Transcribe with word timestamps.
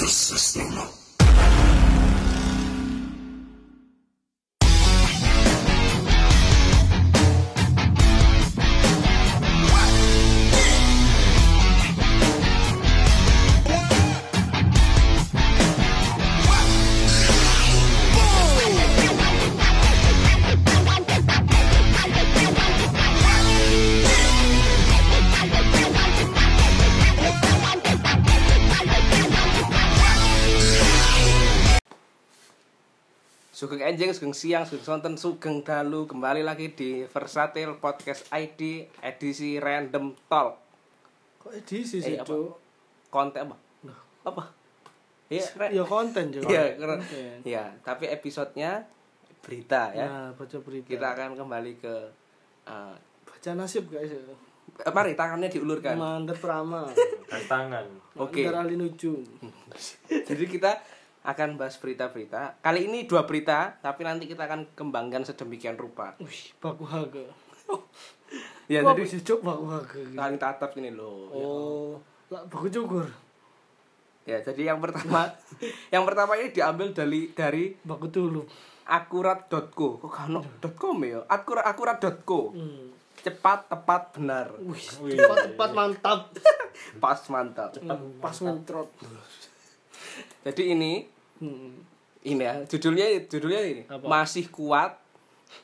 the 0.00 0.08
system. 0.08 1.03
Sugeng 33.74 33.90
Enjing, 33.90 34.14
Sugeng 34.14 34.30
Siang, 34.30 34.62
Sugeng 34.62 34.86
Sonten, 34.86 35.18
Sugeng 35.18 35.58
Dalu 35.58 36.06
Kembali 36.06 36.46
lagi 36.46 36.70
di 36.70 37.02
Versatil 37.02 37.74
Podcast 37.74 38.22
ID 38.30 38.86
Edisi 39.02 39.58
Random 39.58 40.14
Talk 40.30 40.54
Kok 41.42 41.50
edisi 41.50 41.98
Eh, 41.98 42.02
sih, 42.06 42.14
apa? 42.14 42.22
Cuk? 42.22 42.54
Konten 43.10 43.50
apa? 43.50 43.56
Apa? 44.22 44.42
Iya, 45.26 45.42
re- 45.58 45.74
Ya 45.74 45.82
konten, 45.82 46.30
Cuk. 46.30 46.46
Iya. 46.46 46.78
Iya, 47.42 47.64
tapi 47.82 48.06
episodenya 48.06 48.86
berita 49.42 49.90
ya 49.90 50.06
Nah, 50.06 50.30
baca 50.30 50.56
berita. 50.62 50.86
Kita 50.86 51.06
akan 51.10 51.34
kembali 51.34 51.72
ke 51.74 51.94
eh, 52.70 52.94
baca 53.26 53.50
nasib 53.58 53.90
guys. 53.90 54.14
eh, 54.14 54.22
Mari 54.86 55.18
tangannya 55.18 55.50
diulurkan 55.50 55.98
Mantep 55.98 56.38
Prama. 56.38 56.86
Tangan 57.50 57.90
Oke. 58.22 58.46
Nuju. 58.46 59.18
Jadi 60.30 60.44
kita 60.46 60.78
akan 61.24 61.56
bahas 61.56 61.80
berita-berita 61.80 62.60
Kali 62.60 62.84
ini 62.84 63.08
dua 63.08 63.24
berita 63.24 63.80
Tapi 63.80 64.04
nanti 64.04 64.28
kita 64.28 64.44
akan 64.44 64.76
kembangkan 64.76 65.24
sedemikian 65.24 65.74
rupa 65.74 66.12
Wih, 66.20 66.52
baku 66.60 66.84
haga. 66.84 67.24
Ya, 68.64 68.84
bisa 68.92 69.16
cuk 69.18 69.40
baku 69.40 69.64
haga. 69.66 70.00
saling 70.14 70.36
tatap 70.36 70.76
ini 70.76 70.92
loh 70.92 71.32
ya. 71.32 71.40
Oh, 71.40 71.90
lah 72.28 72.44
baku 72.44 72.68
cukur. 72.68 73.08
Ya, 74.24 74.40
jadi 74.40 74.72
yang 74.72 74.80
pertama, 74.80 75.28
yang 75.94 76.04
pertama 76.04 76.32
ini 76.34 76.48
diambil 76.48 76.92
dari 76.92 77.28
dari 77.30 77.76
Baku 77.80 78.08
tulu. 78.08 78.44
akurat.co. 78.84 80.00
Kok 80.00 80.08
kano 80.08 80.40
.com 80.76 80.96
ya? 81.00 81.20
Akurat 81.24 81.64
akurat.co. 81.64 82.52
Hmm. 82.52 82.88
Cepat, 83.20 83.68
tepat, 83.68 84.16
benar. 84.16 84.52
Wih, 84.60 84.80
Wih. 85.04 85.16
cepat-cepat 85.16 85.70
mantap. 85.72 86.20
Pas 87.04 87.20
mantap. 87.28 87.72
Hmm, 87.80 88.16
Pas 88.18 88.36
mentrot. 88.40 88.88
Jadi 90.44 90.72
ini 90.72 91.04
Hmm. 91.38 91.82
ini 92.22 92.40
ya, 92.40 92.54
judulnya 92.64 93.06
judulnya 93.26 93.60
ini. 93.60 93.82
Apa? 93.84 94.06
Masih 94.06 94.48
kuat 94.48 94.96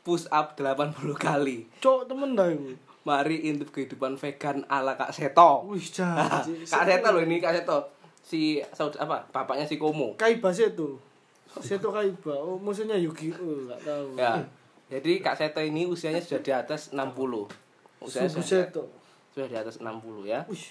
push 0.03 0.29
up 0.29 0.55
80 0.55 0.95
kali. 1.17 1.67
Cok 1.79 2.07
temen 2.07 2.35
dah 2.35 2.47
iku. 2.47 2.75
Mari 3.01 3.49
intip 3.49 3.73
kehidupan 3.73 4.15
vegan 4.15 4.63
ala 4.69 4.93
Kak 4.95 5.11
Seto. 5.11 5.65
Wih. 5.67 5.81
Kak 6.73 6.85
Seto 6.85 7.09
loh 7.11 7.23
ini 7.23 7.41
Kak 7.41 7.57
Seto. 7.57 7.79
Si 8.21 8.61
saud- 8.71 9.01
apa? 9.01 9.25
Bapaknya 9.29 9.65
si 9.65 9.81
Komo. 9.81 10.15
Kaiba 10.15 10.53
Seto. 10.53 11.01
Seto 11.59 11.91
Kaiba. 11.91 12.37
Oh, 12.37 12.61
musuhnya 12.61 12.95
Yugi. 12.95 13.33
Oh, 13.35 13.67
enggak 13.67 13.81
tahu. 13.83 14.07
Ya. 14.15 14.45
Jadi 14.91 15.23
Kak 15.23 15.35
Seto 15.35 15.59
ini 15.59 15.89
usianya 15.89 16.21
sudah 16.21 16.43
di 16.43 16.53
atas 16.53 16.93
60. 16.93 17.49
Usianya 18.05 18.29
sudah, 18.29 18.47
Seto. 18.47 18.83
sudah 19.33 19.49
di 19.49 19.57
atas 19.57 19.81
60 19.81 20.27
ya. 20.29 20.45
Wih, 20.47 20.65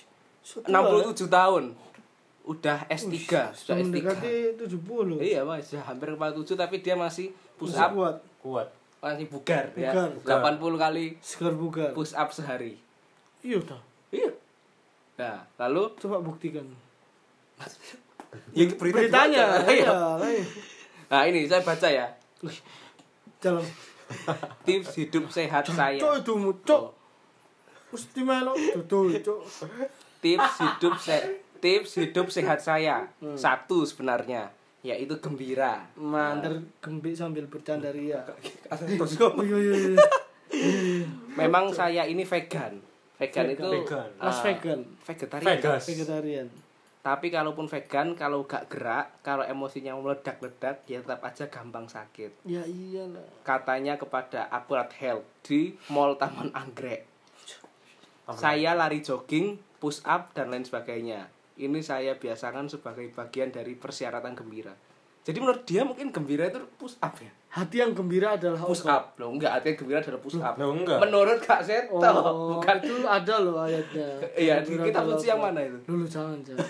so 0.46 0.62
tua, 0.62 0.70
67 1.10 1.28
tahun. 1.28 1.64
Udah 2.50 2.82
S3, 2.90 3.14
ya. 3.30 3.46
sudah 3.54 3.78
S3. 3.78 3.84
Mendekati 3.86 4.34
70. 4.58 5.22
Iya, 5.22 5.46
Mas, 5.46 5.70
sudah 5.70 5.86
hampir 5.86 6.10
kepala 6.18 6.34
7 6.34 6.58
tapi 6.58 6.82
dia 6.82 6.98
masih 6.98 7.30
push 7.62 7.78
Masih 7.78 7.86
up 7.86 7.92
kuat. 7.94 8.18
kuat 8.42 8.68
masih 9.00 9.32
bugar, 9.32 9.72
ya. 9.80 9.96
Bugar. 10.12 10.60
80 10.60 10.76
kali 10.76 11.06
Segar 11.24 11.56
bugar. 11.56 11.96
push 11.96 12.12
up 12.12 12.36
sehari. 12.36 12.76
Iya 13.40 13.64
dah. 13.64 13.80
Iya. 14.12 14.32
Nah, 15.16 15.40
lalu 15.56 15.96
Coba 15.96 16.20
buktikan. 16.20 16.68
ya, 18.58 18.64
berita 18.76 18.96
Beritanya. 19.08 19.44
dibaca. 19.56 19.72
Iya. 19.72 19.80
Iya. 19.80 19.88
lah. 19.88 20.18
Nah, 21.10 21.22
ini 21.32 21.48
saya 21.48 21.64
baca 21.64 21.88
ya. 21.88 22.08
Dalam. 23.40 23.64
Tips 24.68 25.00
hidup 25.00 25.32
sehat 25.32 25.64
saya. 25.72 25.96
Cok 25.96 26.14
itu 26.20 26.34
mu, 26.36 26.52
cok. 26.68 26.84
Mesti 27.96 28.22
cok. 29.24 29.42
Tips 30.20 30.54
hidup 30.60 30.94
se 31.00 31.18
tips 31.60 32.00
hidup 32.00 32.32
sehat 32.34 32.64
saya. 32.64 33.12
Hmm. 33.20 33.36
Satu 33.36 33.84
sebenarnya 33.84 34.56
yaitu 34.80 35.20
gembira. 35.20 35.92
Manter 36.00 36.64
gembik 36.80 37.12
sambil 37.12 37.44
bercanda 37.52 37.92
ria. 37.92 38.24
Terus 38.72 39.20
iya 39.20 39.58
iya 39.60 39.76
iya. 39.76 39.98
Memang 41.36 41.72
saya 41.76 42.08
ini 42.08 42.24
vegan. 42.24 42.80
Vegan, 43.20 43.46
Vegan. 43.52 43.56
itu 43.60 43.68
Vegan. 43.84 44.10
Mas 44.16 44.40
ah, 44.40 44.44
vegan. 44.48 44.80
vegetarian. 45.04 45.48
Vegas 45.52 45.84
Vegetarian. 45.84 46.48
Tapi 47.00 47.32
kalaupun 47.32 47.72
vegan, 47.72 48.12
kalau 48.12 48.44
gak 48.44 48.68
gerak, 48.68 49.24
kalau 49.24 49.48
emosinya 49.48 49.96
meledak-ledak, 49.96 50.84
ya 50.84 51.00
tetap 51.00 51.24
aja 51.24 51.48
gampang 51.48 51.88
sakit. 51.88 52.44
Ya 52.44 52.60
iyalah. 52.68 53.24
Katanya 53.48 53.96
kepada 53.96 54.52
Akurat 54.52 54.92
Health 55.00 55.24
di 55.48 55.80
Mall 55.88 56.20
Taman 56.20 56.52
Anggrek. 56.52 57.08
Saya 58.36 58.76
lari 58.76 59.00
jogging, 59.00 59.58
push 59.80 60.04
up, 60.04 60.36
dan 60.36 60.52
lain 60.52 60.68
sebagainya. 60.68 61.32
Ini 61.60 61.80
saya 61.84 62.16
biasakan 62.16 62.72
sebagai 62.72 63.12
bagian 63.12 63.52
dari 63.52 63.76
persyaratan 63.76 64.32
gembira. 64.32 64.72
Jadi 65.28 65.38
menurut 65.44 65.68
dia 65.68 65.84
mungkin 65.84 66.16
gembira 66.16 66.48
itu 66.48 66.64
push 66.80 66.96
up 67.04 67.20
ya? 67.20 67.30
Hati 67.50 67.82
yang 67.82 67.98
gembira 67.98 68.38
adalah 68.38 68.62
Push 68.62 68.86
up. 68.86 69.18
Loh 69.18 69.34
enggak, 69.34 69.58
artinya 69.60 69.76
gembira 69.82 70.00
adalah 70.00 70.22
push 70.22 70.38
up. 70.38 70.54
Loh, 70.56 70.72
enggak. 70.72 71.02
Menurut 71.02 71.38
Kak 71.42 71.66
Seto, 71.66 71.98
Oh, 71.98 72.62
bukan 72.62 72.78
itu 72.80 73.04
ada 73.04 73.36
loh 73.42 73.58
ayatnya. 73.60 74.08
Iya, 74.46 74.62
di 74.62 74.78
Gembira 74.78 74.86
kitab 74.88 75.02
adalah 75.04 75.18
suci 75.18 75.28
yang 75.28 75.42
mana 75.42 75.60
itu? 75.66 75.78
Dulu 75.84 76.06
jangan 76.06 76.38
jangan. 76.46 76.68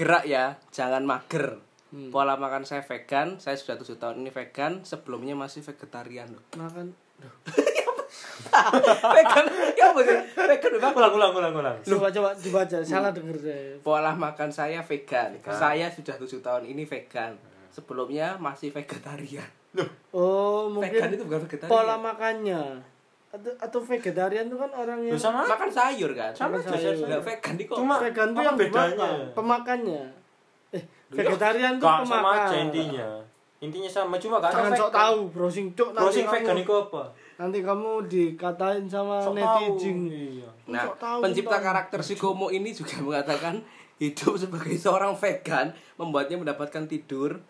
gerak 0.00 0.24
ya, 0.24 0.56
jangan 0.72 1.02
mager. 1.04 1.60
Hmm. 1.90 2.08
Pola 2.14 2.38
makan 2.38 2.62
saya 2.62 2.86
vegan, 2.86 3.42
saya 3.42 3.58
sudah 3.58 3.74
tujuh 3.82 3.98
tahun 3.98 4.22
ini 4.22 4.30
vegan, 4.30 4.86
sebelumnya 4.86 5.34
masih 5.34 5.60
vegetarian 5.66 6.30
loh. 6.30 6.42
Makan. 6.54 6.94
Duh. 7.20 7.34
vegan, 9.18 9.46
apa 9.82 10.00
sih? 10.00 10.16
Vegan 10.36 10.70
memang 10.72 10.92
ulang 10.92 11.12
ulang 11.12 11.32
ulang 11.34 11.54
ulang 11.54 11.76
Coba 11.80 12.06
coba 12.08 12.28
dibaca, 12.34 12.76
salah 12.80 13.10
denger 13.10 13.36
saya. 13.36 13.74
pola 13.80 14.12
makan 14.12 14.48
saya 14.48 14.80
vegan. 14.80 15.32
Saya 15.42 15.88
sudah 15.88 16.14
tujuh 16.16 16.38
tahun 16.38 16.64
ini 16.66 16.84
vegan. 16.84 17.34
Sebelumnya 17.68 18.34
masih 18.36 18.70
vegetarian. 18.70 19.46
Oh, 20.10 20.66
Vegan 20.72 21.06
mungkin 21.06 21.10
itu 21.12 21.24
bukan 21.24 21.40
vegetarian. 21.44 21.70
pola 21.70 21.94
makannya. 21.96 22.62
Atau, 23.30 23.52
atau 23.56 23.78
vegetarian 23.80 24.44
itu 24.44 24.56
kan 24.56 24.70
orang 24.72 24.98
yang 25.00 25.14
Loh, 25.14 25.22
sama 25.22 25.46
makan 25.46 25.70
sayur 25.70 26.10
kan? 26.12 26.34
Sama 26.34 26.58
sayur. 26.58 26.90
sayur. 26.92 27.06
Nggak, 27.06 27.22
vegan 27.22 27.54
di 27.54 27.64
kok. 27.64 27.76
Cuma- 27.76 28.00
vegan 28.00 28.28
tuh 28.28 28.40
apa 28.40 28.44
yang 28.44 28.58
bedanya? 28.58 29.10
pemakannya. 29.30 30.02
Eh, 30.70 30.82
vegetarian 31.08 31.72
tuh 31.76 31.86
Gak 31.86 31.98
pemakan. 32.00 32.10
sama 32.12 32.30
aja 32.44 32.56
intinya 32.60 33.08
intinya 33.60 33.90
sama 33.90 34.16
cuma 34.16 34.38
gak 34.38 34.50
Jangan 34.50 34.72
sok 34.72 34.88
tahu 34.88 35.18
browsing 35.28 35.66
nanti 35.68 35.92
browsing 35.92 36.24
vegan 36.24 36.56
itu 36.56 36.72
apa 36.72 37.02
nanti 37.40 37.64
kamu 37.64 38.04
dikatain 38.04 38.84
sama 38.84 39.24
Sok 39.24 39.32
netizen. 39.32 39.96
tahu. 39.96 40.12
Iya. 40.12 40.48
Nah, 40.68 40.84
tahu, 40.92 41.18
pencipta 41.24 41.56
tahu. 41.56 41.64
karakter 41.64 42.00
si 42.04 42.14
Komo 42.20 42.52
ini 42.52 42.76
juga 42.76 43.00
mengatakan 43.06 43.64
hidup 43.96 44.36
sebagai 44.36 44.76
seorang 44.76 45.16
vegan 45.16 45.72
membuatnya 45.96 46.36
mendapatkan 46.36 46.84
tidur 46.84 47.40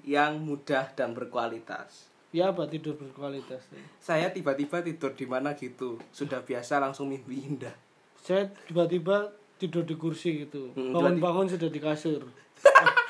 yang 0.00 0.40
mudah 0.40 0.88
dan 0.96 1.12
berkualitas. 1.12 2.08
Ya 2.28 2.52
apa 2.52 2.68
tidur 2.68 2.96
berkualitas. 2.96 3.68
Saya 4.00 4.32
tiba-tiba 4.32 4.80
tidur 4.80 5.12
di 5.12 5.24
mana 5.24 5.56
gitu, 5.56 5.96
sudah 6.12 6.40
biasa 6.44 6.80
langsung 6.80 7.08
mimpi 7.08 7.40
indah. 7.40 7.72
Saya 8.20 8.48
tiba-tiba 8.68 9.32
tidur 9.56 9.84
di 9.84 9.96
kursi 9.96 10.44
gitu. 10.44 10.72
Hmm, 10.76 10.92
Bangun-bangun 10.92 11.48
sudah 11.48 11.68
di 11.68 11.80
kasur. 11.80 12.28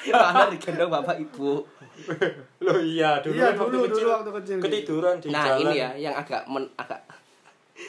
Karena 0.09 0.45
digendong 0.49 0.91
bapak 0.91 1.17
ibu. 1.19 1.61
Loh 2.61 2.79
iya 2.79 3.19
dulu 3.19 3.35
Iya, 3.35 3.51
kan 3.51 3.59
waktu 3.59 3.75
dulu, 3.75 3.85
kecil 3.85 3.99
dulu 3.99 4.11
waktu 4.15 4.31
kecil. 4.39 4.57
ketiduran 4.63 5.15
di 5.19 5.27
Nah 5.29 5.45
jalan 5.45 5.61
ini 5.61 5.75
ya 5.77 5.91
yang 5.99 6.15
agak 6.15 6.43
men 6.47 6.65
agak 6.75 7.01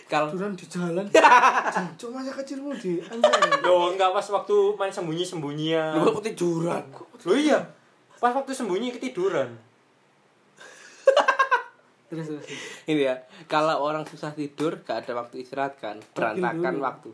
kalau 0.05 0.29
Tiduran 0.29 0.53
di 0.53 0.65
jalan. 0.65 1.05
Cuk 1.99 2.09
masa 2.09 2.33
kecilmu 2.33 2.73
di 2.73 2.97
anjay. 2.99 3.41
Loh 3.61 3.89
enggak 3.89 4.09
pas 4.09 4.25
waktu 4.25 4.55
main 4.75 4.89
sembunyi-sembunyian 4.89 5.93
lu 5.95 6.09
kok 6.11 6.25
tiduran. 6.25 6.83
Loh 7.21 7.37
iya 7.37 7.59
pas 8.17 8.33
waktu 8.33 8.51
sembunyi 8.51 8.91
ketiduran 8.91 9.49
Terus 12.09 12.25
terus. 12.25 12.45
Ini 12.89 13.01
ya, 13.05 13.15
kalau 13.45 13.85
orang 13.85 14.01
susah 14.01 14.33
tidur 14.33 14.81
gak 14.81 15.05
ada 15.05 15.13
waktu 15.13 15.45
istirahat 15.45 15.77
kan, 15.77 16.01
berantakan 16.17 16.73
dulu. 16.73 16.81
waktu. 16.81 17.09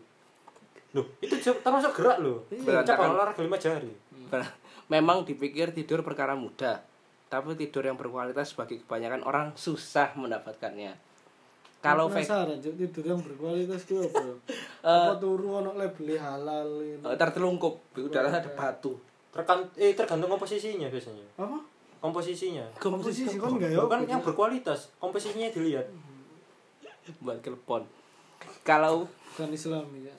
Loh 0.96 1.06
itu 1.20 1.36
termasuk 1.36 1.92
gerak 1.92 2.24
loh 2.24 2.48
Iya. 2.48 2.80
Cak 2.80 3.04
olahraga 3.04 3.44
lima 3.44 3.60
jari 3.60 3.92
Ber- 4.36 4.64
Memang 4.86 5.26
dipikir 5.26 5.74
tidur 5.74 6.06
perkara 6.06 6.38
mudah, 6.38 6.78
tapi 7.26 7.58
tidur 7.58 7.82
yang 7.90 7.98
berkualitas 7.98 8.54
bagi 8.54 8.78
kebanyakan 8.86 9.26
orang 9.26 9.48
susah 9.58 10.14
mendapatkannya. 10.14 10.94
Kalau 11.82 12.06
penasaran 12.10 12.62
tidur 12.62 13.02
yang 13.02 13.18
berkualitas 13.18 13.82
itu 13.86 13.98
apa? 14.06 14.22
Apa 14.86 15.18
turu 15.18 15.58
ono 15.58 15.74
label 15.74 16.14
halal 16.22 16.70
ini. 16.86 17.02
Eh, 17.02 17.18
tertelungkup 17.18 17.98
udara 17.98 18.30
ada 18.30 18.46
batu 18.54 18.94
Terkan 19.34 19.66
eh 19.74 19.98
tergantung 19.98 20.30
komposisinya 20.30 20.86
biasanya. 20.86 21.26
Apa? 21.42 21.58
Komposisinya. 21.98 22.66
Komposisi 22.78 23.36
kan 23.42 23.58
enggak 23.58 23.74
ya? 23.74 23.78
Bukan 23.82 24.00
yang 24.06 24.22
berkualitas, 24.22 24.94
komposisinya 25.02 25.50
dilihat. 25.50 25.90
buat 27.22 27.38
telepon 27.38 27.86
kalau 28.64 29.10
Bukan 29.36 29.52
Islami 29.52 30.08
ya. 30.08 30.16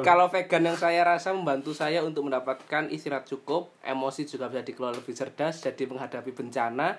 Kalau 0.00 0.32
vegan 0.32 0.64
yang 0.64 0.78
saya 0.80 1.04
rasa 1.04 1.36
membantu 1.36 1.76
saya 1.76 2.00
untuk 2.00 2.24
mendapatkan 2.24 2.88
istirahat 2.88 3.28
cukup 3.28 3.76
emosi 3.84 4.24
juga 4.24 4.48
bisa 4.48 4.64
dikelola 4.64 4.96
lebih 4.96 5.12
cerdas 5.12 5.60
jadi 5.60 5.84
menghadapi 5.84 6.32
bencana 6.32 6.96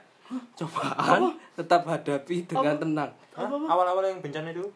cobaan 0.55 1.35
tetap 1.57 1.89
hadapi 1.89 2.45
dengan 2.45 2.77
tenang. 2.77 3.11
Hah? 3.33 3.49
Awal-awal 3.49 4.13
yang 4.13 4.21
bencana 4.21 4.53
itu 4.53 4.69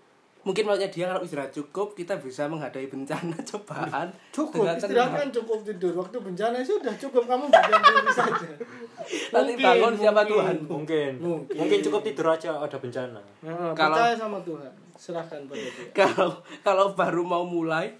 mungkin 0.45 0.63
maksudnya 0.63 0.87
dia 0.87 1.05
kalau 1.09 1.25
istirahat 1.25 1.49
cukup 1.49 1.97
kita 1.97 2.21
bisa 2.21 2.45
menghadapi 2.45 2.85
bencana 2.85 3.33
cobaan 3.49 4.07
Cukup 4.29 4.69
istirahat 4.69 5.17
kan 5.17 5.29
cukup 5.33 5.65
tidur. 5.65 5.97
Waktu 5.97 6.17
bencana 6.21 6.61
sudah 6.61 6.93
cukup 6.95 7.25
kamu 7.25 7.49
berdiam 7.49 7.81
diri 7.81 8.13
saja. 8.13 8.49
nanti 9.33 9.53
Mungkin, 9.53 9.65
bangun 9.65 9.93
siapa 9.97 10.21
mungkin. 10.21 10.31
Tuhan 10.31 10.55
mungkin. 10.63 11.11
Mungkin. 11.17 11.55
Mungkin 11.57 11.79
cukup 11.81 12.01
tidur 12.05 12.27
aja 12.29 12.53
ada 12.55 12.77
bencana. 12.77 13.21
Nah, 13.41 13.73
Kalau- 13.73 13.97
percaya 13.97 14.13
sama 14.13 14.37
Tuhan. 14.45 14.71
Serahkan 14.95 15.41
pada 15.43 15.59
dia. 15.59 15.85
kalau 15.91 16.31
kalau 16.61 16.85
baru 16.93 17.25
mau 17.25 17.43
mulai 17.43 17.91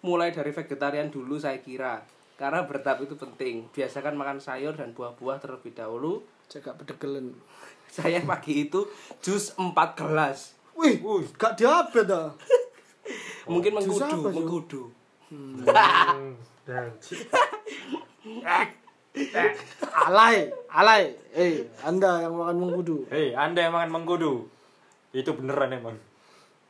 mulai 0.00 0.30
dari 0.30 0.48
vegetarian 0.48 1.10
dulu 1.10 1.36
saya 1.36 1.58
kira 1.58 2.00
karena 2.38 2.62
bertahap 2.64 3.02
itu 3.02 3.18
penting 3.18 3.66
biasakan 3.68 4.14
makan 4.14 4.38
sayur 4.38 4.72
dan 4.72 4.94
buah-buah 4.94 5.42
terlebih 5.42 5.74
dahulu 5.74 6.22
Jaga 6.48 6.72
pedegelen. 6.72 7.36
saya 7.92 8.22
pagi 8.22 8.64
itu 8.64 8.88
jus 9.20 9.52
4 9.56 9.72
gelas 9.92 10.56
Wih, 10.78 11.02
Wuih. 11.02 11.26
gak 11.34 11.58
diabetes 11.58 12.06
dah. 12.12 12.30
mungkin 13.44 13.74
Jus 13.74 13.82
mengkudu 13.82 14.04
apa, 14.06 14.28
Ju? 14.28 14.36
mengkudu 14.38 14.82
Alay, 19.98 20.46
alay. 20.70 21.02
Eh, 21.34 21.66
Anda 21.82 22.22
yang 22.22 22.36
makan 22.36 22.56
mengkudu. 22.60 22.96
Hei, 23.08 23.34
Anda 23.34 23.66
yang 23.66 23.74
makan 23.74 23.90
mengkudu. 23.90 24.46
Itu 25.10 25.34
beneran 25.34 25.72
emang. 25.72 25.96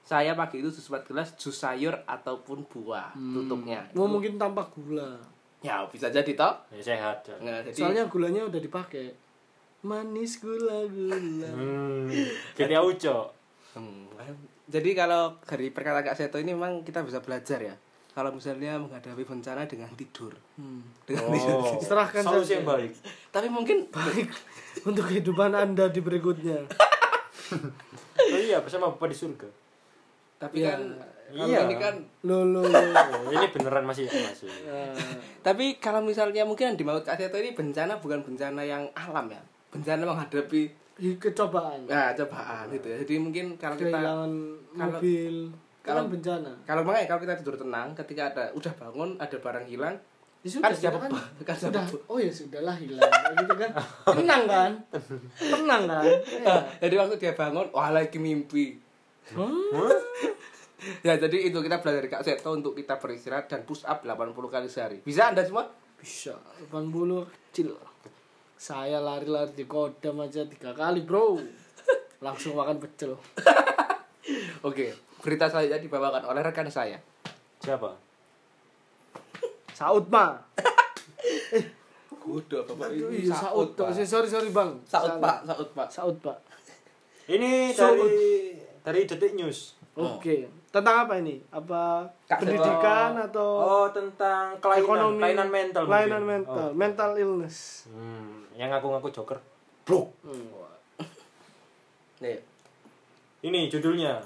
saya 0.01 0.33
pagi 0.33 0.65
itu 0.65 0.73
jus 0.73 0.89
4 0.89 1.05
gelas 1.05 1.37
jus 1.37 1.53
sayur 1.53 1.93
ataupun 2.09 2.65
buah 2.65 3.13
tutupnya 3.13 3.85
Mau 3.93 4.09
mungkin 4.09 4.41
tanpa 4.41 4.65
gula. 4.73 5.21
ya 5.61 5.85
bisa 5.85 6.09
jadi 6.09 6.33
toh 6.33 6.57
Ya 6.73 6.81
sehat. 6.81 7.29
ya. 7.29 7.37
nah, 7.45 7.61
jadi 7.61 7.77
Soalnya 7.77 8.05
gulanya 8.09 8.49
udah 8.49 8.57
dipakai. 8.57 9.13
Manis 9.85 10.41
gula 10.41 10.89
gula. 10.89 11.53
Hmm. 11.53 12.09
Kita 12.57 12.81
uco. 12.81 13.37
Hmm, 13.71 14.09
jadi 14.65 14.91
kalau 14.93 15.37
dari 15.41 15.69
perkataan 15.69 16.03
Kak 16.03 16.15
Seto 16.15 16.37
ini 16.37 16.51
memang 16.51 16.83
kita 16.83 17.01
bisa 17.01 17.19
belajar 17.19 17.61
ya 17.63 17.75
kalau 18.11 18.31
misalnya 18.31 18.75
menghadapi 18.77 19.23
bencana 19.23 19.63
dengan 19.65 19.87
tidur 19.93 20.33
Hmm. 20.55 20.83
dengan 21.03 21.31
tidur 21.31 21.63
Oh. 21.63 21.79
Serahkan 21.85 22.23
Solusi 22.23 22.43
saja. 22.49 22.55
yang 22.55 22.67
baik. 22.67 22.93
tapi 23.29 23.47
mungkin 23.47 23.87
Baik 23.89 24.29
untuk 24.83 25.05
kehidupan 25.05 25.53
Anda 25.53 25.87
di 25.87 26.01
berikutnya. 26.01 26.65
Oh 28.21 28.37
iya, 28.37 28.61
bersama 28.61 28.91
Bapak 28.91 29.09
di 29.09 29.17
surga. 29.17 29.49
tapi 30.37 30.61
Ya, 30.61 30.71
kan 30.71 30.81
kalau 31.29 31.45
iya. 31.45 31.61
ini 31.65 31.77
kan 31.77 31.95
Lo 32.23 32.43
lo 32.43 32.61
lo. 32.61 32.77
Oh, 32.77 33.31
ini 33.31 33.47
beneran 33.49 33.83
masih 33.83 34.05
masih. 34.05 34.49
Eh, 34.67 34.93
tapi 35.47 35.77
kalau 35.77 36.01
misalnya 36.01 36.43
mungkin 36.43 36.69
yang 36.69 36.77
di 36.77 36.85
maut 36.85 37.03
Kak 37.03 37.17
Seto 37.17 37.37
ini 37.37 37.53
bencana 37.53 37.97
bukan 37.97 38.21
bencana 38.21 38.61
yang 38.61 38.85
alam 38.93 39.29
ya 39.29 39.41
bencana 39.69 40.03
menghadapi 40.03 40.69
kecobaan. 40.99 41.87
nah 41.87 42.11
cobaan 42.13 42.67
gitu 42.71 42.87
ya 42.87 42.97
jadi 43.01 43.15
mungkin 43.17 43.47
kalau 43.55 43.75
kita 43.75 43.89
Kehilangan 43.89 44.33
mobil. 44.75 45.35
kalau- 45.81 46.05
Kan 46.05 46.11
bencana. 46.11 46.53
kalau 46.63 46.83
makanya 46.83 47.07
kalau 47.07 47.21
kita 47.23 47.35
tidur 47.37 47.57
tenang 47.57 47.95
ketika 47.95 48.23
ada 48.29 48.45
udah 48.53 48.73
bangun 48.75 49.11
ada 49.17 49.37
barang 49.37 49.67
hilang 49.67 49.97
Ya 50.39 50.55
kan 50.55 50.71
sudah, 50.71 50.71
siapa 50.73 50.99
sudah 51.03 51.11
kan, 51.11 51.45
kan 51.45 51.57
sudah. 51.57 51.83
siapa 51.83 52.07
Oh 52.07 52.17
ya 52.17 52.31
sudahlah 52.31 52.77
hilang. 52.77 53.03
Gitu 53.37 53.55
kan. 53.57 53.71
Tenang 54.09 54.43
kan? 54.45 54.73
Tenang 55.37 55.83
kan? 55.85 56.03
Ya. 56.07 56.57
jadi 56.83 56.95
waktu 56.97 57.15
dia 57.17 57.33
bangun 57.33 57.67
wah 57.69 57.91
lagi 57.91 58.19
mimpi 58.19 58.79
Hmm? 59.29 59.75
ya 61.01 61.15
jadi 61.17 61.37
itu 61.45 61.59
kita 61.59 61.77
belajar 61.79 61.99
dari 61.99 62.09
Kak 62.09 62.23
Seto 62.23 62.49
untuk 62.51 62.73
kita 62.73 62.97
beristirahat 62.97 63.45
dan 63.45 63.61
push 63.63 63.85
up 63.85 64.01
80 64.01 64.15
kali 64.49 64.65
sehari 64.67 64.99
bisa 65.01 65.29
anda 65.29 65.43
semua 65.43 65.69
Bisa 65.97 66.33
80 66.65 67.27
kecil. 67.51 67.75
Saya 68.59 68.99
lari-lari 68.99 69.55
di 69.55 69.65
kodam 69.65 70.19
aja 70.19 70.43
tiga 70.45 70.75
kali 70.75 71.07
bro. 71.07 71.39
Langsung 72.19 72.59
makan 72.59 72.83
pecel. 72.83 73.15
oke 74.67 74.87
berita 75.19 75.47
selanjutnya 75.47 75.81
dibawakan 75.81 76.27
oleh 76.27 76.43
rekan 76.43 76.69
saya 76.69 76.99
Siapa? 77.59 77.95
Saud 79.73 80.11
mah. 80.11 80.35
Kudu 82.11 82.61
bapak 82.63 82.91
Aduh, 82.91 83.09
ini 83.09 83.25
iya 83.25 83.33
Saud. 83.33 83.73
Tok. 83.73 83.95
Sorry 83.95 84.27
sorry 84.27 84.51
bang. 84.51 84.71
Saud 84.85 85.17
pak 85.17 85.47
Saud 85.47 85.69
pak 85.73 85.89
Saud 85.89 86.17
pak. 86.19 86.37
Ini 87.25 87.73
dari 87.73 88.11
dari 88.83 89.01
Detik 89.05 89.33
News. 89.33 89.79
Oke. 89.95 90.51
Tentang 90.69 91.09
apa 91.09 91.17
ini? 91.17 91.41
Apa 91.49 92.05
Kak 92.29 92.45
pendidikan 92.45 93.17
atau 93.17 93.49
Oh, 93.59 93.87
tentang 93.89 94.53
kelainan, 94.61 94.85
ekonomi? 94.85 95.17
kelainan 95.19 95.49
mental. 95.49 95.83
Kelainan 95.89 96.21
mungkin. 96.21 96.33
mental. 96.45 96.61
Oh. 96.61 96.73
Mental 96.77 97.11
illness. 97.17 97.57
Hmm, 97.89 98.45
yang 98.59 98.69
ngaku-ngaku 98.69 99.09
joker. 99.11 99.39
Bro. 99.83 100.11
nih 102.21 102.37
Ini 103.41 103.71
judulnya. 103.71 104.19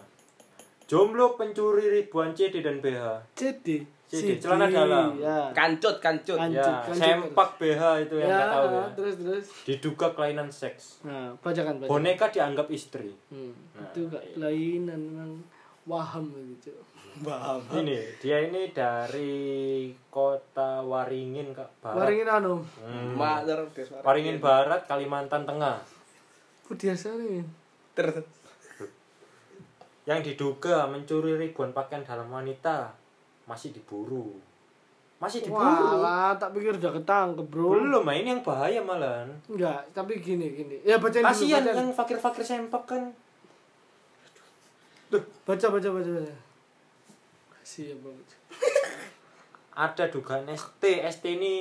Jomblo 0.83 1.37
pencuri 1.37 1.89
ribuan 1.91 2.33
CD 2.33 2.61
dan 2.61 2.81
BH. 2.81 3.05
CD. 3.35 3.85
CD, 4.09 4.37
celana 4.37 4.69
dalam. 4.69 5.17
Ya. 5.17 5.49
kancut 5.53 5.97
kancut 5.97 6.37
Kan- 6.37 6.53
ya, 6.53 6.61
lanjut. 6.61 6.93
sempak 6.93 7.57
BH 7.57 7.81
itu 8.03 8.15
yang 8.19 8.29
Ya, 8.29 8.37
nggak 8.37 8.49
tahu 8.51 8.67
ya. 8.69 8.85
terus 8.93 9.15
terus. 9.17 9.45
Diduga 9.65 10.07
kelainan 10.13 10.49
seks. 10.49 11.01
Nah, 11.03 11.33
bacakan 11.39 11.81
bacakan. 11.81 11.89
Boneka 11.89 12.27
dianggap 12.29 12.69
istri. 12.69 13.09
Hmm, 13.29 13.57
Nah, 13.73 13.85
itu 13.87 14.01
gak 14.07 14.25
kelainan 14.33 15.01
memang 15.03 15.33
waham 15.87 16.29
gitu. 16.55 16.77
Ini 17.73 17.97
dia 18.19 18.39
ini 18.43 18.69
dari 18.71 19.89
kota 20.53 20.85
Waringin 20.85 21.57
Kak 21.57 21.73
Barat. 21.81 21.97
Waringin 22.05 22.29
anu. 22.29 22.61
Hmm. 22.77 23.17
mother 23.17 23.65
Waringin 24.05 24.37
Barat, 24.37 24.85
Kalimantan 24.85 25.49
Tengah. 25.49 25.81
Biasa 26.69 27.17
nih. 27.17 27.41
terus 27.97 28.25
Yang 30.05 30.33
diduga 30.33 30.85
mencuri 30.93 31.41
ribuan 31.41 31.73
pakaian 31.73 32.05
dalam 32.05 32.29
wanita 32.29 32.93
masih 33.49 33.73
diburu. 33.73 34.37
Masih 35.17 35.41
diburu. 35.41 35.65
Walah, 35.65 36.37
tak 36.37 36.53
pikir 36.53 36.77
udah 36.77 36.93
ketangkep, 37.01 37.49
Bro. 37.49 37.73
Belum, 37.73 38.05
nah 38.05 38.13
ini 38.13 38.37
yang 38.37 38.45
bahaya 38.45 38.85
malahan. 38.85 39.33
Enggak, 39.49 39.81
tapi 39.97 40.21
gini 40.21 40.53
gini. 40.53 40.85
Ya 40.85 41.01
bacain 41.01 41.25
Kasihan 41.25 41.65
yang 41.65 41.89
fakir-fakir 41.97 42.45
sempak 42.45 42.85
kan. 42.85 43.09
Baca 45.49 45.67
baca 45.73 45.89
baca 45.89 46.11
baca. 46.13 46.37
Kasih 47.57 47.93
ya, 47.93 47.97
Bro. 48.05 48.13
Ada 49.73 50.13
dugaan 50.13 50.45
ST. 50.53 50.85
ST 51.01 51.25
ini 51.25 51.55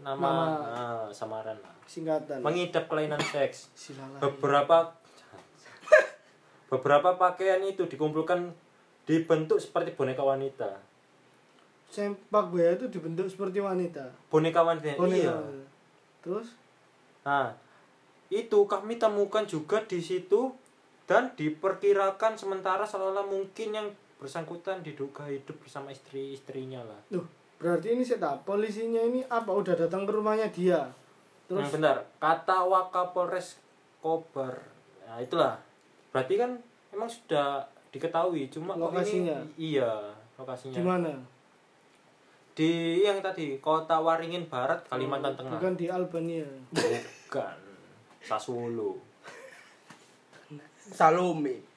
nama, 0.00 0.14
Nama. 0.14 0.44
ah, 0.70 1.06
samaran. 1.10 1.58
Singkatan. 1.88 2.38
Mengidap 2.44 2.86
kelainan 2.86 3.18
seks. 3.18 3.72
Silalah. 3.74 4.20
Beberapa 4.20 4.94
beberapa 6.68 7.16
pakaian 7.16 7.64
itu 7.64 7.88
dikumpulkan 7.88 8.52
dibentuk 9.08 9.56
seperti 9.58 9.96
boneka 9.96 10.20
wanita. 10.20 10.78
Sempak 11.88 12.52
gue 12.52 12.60
itu 12.76 12.86
dibentuk 12.92 13.24
seperti 13.26 13.64
wanita. 13.64 14.04
Boneka 14.28 14.60
wanita. 14.60 15.00
Boneka. 15.00 15.32
Iya. 15.32 15.36
Terus 16.20 16.48
Nah, 17.24 17.52
itu 18.32 18.64
kami 18.64 18.96
temukan 18.96 19.44
juga 19.44 19.84
di 19.84 20.00
situ 20.00 20.48
dan 21.04 21.28
diperkirakan 21.36 22.40
sementara 22.40 22.88
seolah 22.88 23.20
mungkin 23.20 23.68
yang 23.68 23.88
bersangkutan 24.16 24.80
diduga 24.80 25.28
hidup 25.28 25.60
bersama 25.60 25.92
istri-istrinya 25.92 26.80
lah. 26.80 27.00
Duh, 27.12 27.24
berarti 27.58 27.98
ini 27.98 28.02
saya 28.06 28.22
tahu 28.22 28.54
polisinya 28.54 29.02
ini 29.02 29.20
apa 29.26 29.50
udah 29.50 29.74
datang 29.74 30.06
ke 30.06 30.12
rumahnya 30.14 30.48
dia. 30.50 30.80
Terus 31.50 31.68
Terus 31.68 31.74
bentar, 31.74 31.96
kata 32.22 32.58
Wakapolres 32.64 33.58
Kobar. 33.98 34.54
Nah, 35.08 35.18
itulah. 35.18 35.58
Berarti 36.14 36.34
kan 36.38 36.54
emang 36.94 37.10
sudah 37.10 37.66
diketahui 37.88 38.52
cuma 38.52 38.76
Lokasinya? 38.76 39.42
ini 39.56 39.76
iya, 39.76 40.12
lokasinya. 40.36 40.76
di 40.76 40.82
mana? 40.84 41.12
Di 42.52 43.02
yang 43.06 43.22
tadi 43.24 43.56
Kota 43.62 43.98
Waringin 44.02 44.46
Barat, 44.46 44.84
Kalimantan 44.86 45.34
Tengah. 45.34 45.56
Bukan 45.56 45.74
di 45.78 45.86
Albania. 45.88 46.46
Bukan. 46.74 47.56
Sassuolo. 48.22 48.98
Salome 50.78 51.68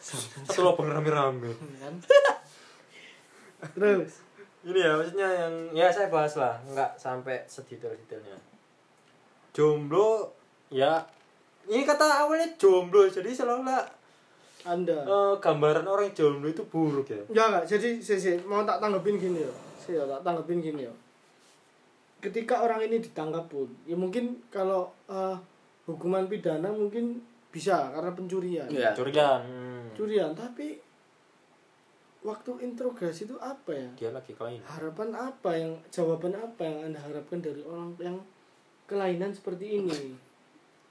Satu 0.00 0.60
lubang 0.62 0.88
rame-rame. 0.92 1.52
Terus 3.74 4.25
Ini 4.66 4.78
ya 4.82 4.92
maksudnya 4.98 5.28
yang 5.30 5.54
ya 5.70 5.86
saya 5.94 6.10
bahas 6.10 6.34
lah, 6.34 6.58
nggak 6.66 6.98
sampai 6.98 7.46
sedetail-detailnya. 7.46 8.34
Jomblo 9.54 10.34
ya 10.74 11.06
ini 11.66 11.82
kata 11.82 12.26
awalnya 12.26 12.46
jomblo 12.54 13.10
jadi 13.10 13.30
seolah 13.34 13.82
Anda. 14.66 14.98
eh, 15.02 15.34
gambaran 15.38 15.86
orang 15.86 16.10
jomblo 16.14 16.50
itu 16.50 16.62
buruk 16.66 17.06
ya 17.10 17.18
Ya 17.30 17.42
enggak, 17.50 17.64
jadi 17.66 17.98
saya, 17.98 18.18
saya 18.18 18.36
mau 18.46 18.62
tak 18.62 18.78
tanggepin 18.78 19.18
gini 19.18 19.42
ya. 19.42 19.52
Saya 19.78 20.02
tak 20.06 20.22
tanggepin 20.22 20.62
gini 20.62 20.86
ya. 20.86 20.94
Ketika 22.22 22.62
orang 22.66 22.82
ini 22.86 22.98
ditangkap 23.02 23.46
pun, 23.46 23.70
ya 23.86 23.94
mungkin 23.94 24.42
kalau 24.50 24.90
eh, 25.10 25.36
hukuman 25.86 26.26
pidana 26.26 26.70
mungkin 26.70 27.22
bisa 27.50 27.94
karena 27.94 28.10
pencurian. 28.14 28.68
Iya. 28.70 28.90
curian 28.94 29.40
hmm. 29.42 29.86
Curian, 29.94 30.30
tapi 30.34 30.78
waktu 32.26 32.50
interogasi 32.60 33.30
itu 33.30 33.38
apa 33.38 33.70
ya? 33.70 33.88
dia 33.94 34.10
lagi 34.10 34.34
kelainan 34.34 34.66
Harapan 34.66 35.14
apa 35.14 35.50
yang 35.54 35.72
jawaban 35.88 36.34
apa 36.34 36.66
yang 36.66 36.90
Anda 36.90 36.98
harapkan 36.98 37.38
dari 37.38 37.62
orang 37.62 37.94
yang 38.02 38.18
kelainan 38.84 39.30
seperti 39.30 39.78
ini? 39.78 40.18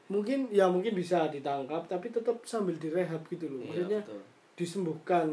Mungkin 0.07 0.47
ya 0.49 0.71
mungkin 0.71 0.95
bisa 0.95 1.27
ditangkap 1.27 1.91
tapi 1.91 2.07
tetap 2.07 2.39
sambil 2.47 2.77
direhab 2.79 3.19
gitu 3.27 3.51
loh. 3.51 3.59
Iya, 3.59 3.67
Maksudnya 3.67 3.99
betul. 4.07 4.21
disembuhkan 4.55 5.27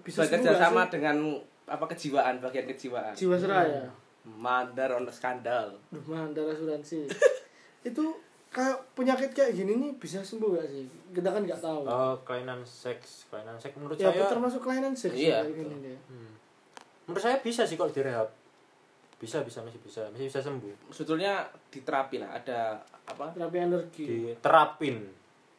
bisa 0.00 0.24
bekerja 0.24 0.56
sama 0.56 0.88
dengan 0.88 1.16
apa 1.64 1.84
kejiwaan 1.88 2.40
bagian 2.40 2.68
kejiwaan 2.68 3.16
jiwa 3.16 3.36
seraya. 3.40 3.88
mandar 4.24 4.92
on 4.92 5.08
skandal 5.08 5.72
Duh, 5.88 6.04
mandar 6.04 6.44
asuransi. 6.48 7.08
itu 7.88 8.04
kayak 8.54 8.78
penyakit 8.94 9.30
kayak 9.30 9.52
gini 9.52 9.74
nih 9.74 9.90
bisa 9.94 10.22
sembuh 10.22 10.54
gak 10.54 10.68
sih? 10.68 10.86
Kita 11.10 11.28
kan 11.28 11.42
nggak 11.42 11.58
tahu. 11.58 11.82
Oh, 11.82 12.14
kelainan 12.22 12.62
seks 12.62 13.26
kelainan 13.26 13.58
seks 13.58 13.74
menurut 13.74 13.96
ya 13.96 14.08
saya 14.08 14.30
termasuk 14.30 14.60
kelainan 14.60 14.94
seks 14.94 15.12
Iya, 15.12 15.42
kayak 15.42 15.54
gini 15.56 15.74
nih. 15.82 15.98
hmm. 16.06 16.30
menurut 17.04 17.20
saya 17.20 17.36
bisa 17.38 17.62
sih 17.64 17.74
kalau 17.74 17.90
direhab 17.90 18.30
bisa 19.14 19.40
bisa 19.40 19.58
masih 19.60 19.80
bisa 19.80 20.06
masih 20.08 20.26
bisa 20.26 20.38
sembuh 20.38 20.88
sebetulnya 20.88 21.42
diterapi 21.68 22.16
lah 22.16 22.30
ada 22.34 22.76
apa 23.04 23.32
Terapi 23.32 23.58
energi. 23.58 24.04
diterapin 24.06 24.96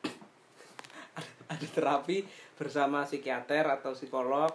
ada 1.52 1.68
terapi 1.68 2.26
bersama 2.54 3.04
psikiater 3.04 3.66
atau 3.68 3.92
psikolog 3.92 4.50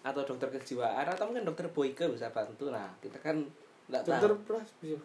atau 0.00 0.22
dokter 0.22 0.48
kejiwaan 0.50 1.06
atau 1.06 1.24
mungkin 1.26 1.44
dokter 1.44 1.66
boyke 1.66 2.04
bisa 2.08 2.28
bantu 2.28 2.68
nah 2.68 2.92
kita 2.98 3.16
kan 3.18 3.40
nggak 3.86 4.02
Dokter 4.02 4.30
tahu 4.30 4.44
pras 4.44 4.68
bisa. 4.78 5.00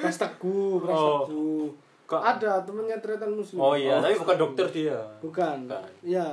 Pras 0.00 0.16
teguh, 0.16 0.74
pras 0.78 0.94
Oh. 0.94 1.22
teguh. 1.22 1.68
Kok- 2.06 2.24
Ada 2.26 2.52
temennya 2.62 2.98
tretan 2.98 3.30
muslim. 3.30 3.56
oh 3.56 3.72
iya 3.72 3.94
Oh. 3.94 4.00
tapi 4.00 4.16
bukan 4.16 4.36
dokter 4.36 4.66
dia 4.68 4.98
Bukan. 5.18 5.56
Bukan. 5.64 5.86
Ya, 6.02 6.26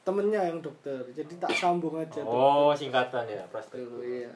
temennya 0.00 0.40
yang 0.42 0.58
dokter. 0.58 0.96
Jadi 1.10 1.36
tak 1.36 1.52
sambung 1.52 1.92
aja. 1.94 2.20
oh 2.20 2.72
singkatan 2.72 3.24
ya 3.24 3.42
dokter. 3.42 3.50
plastik 3.50 3.84
Iya. 4.00 4.32